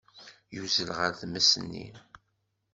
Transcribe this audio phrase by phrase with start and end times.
[0.55, 1.87] Yuzzel ɣer tmes-nni.